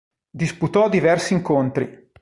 [0.31, 2.09] Disputò diversi incontri.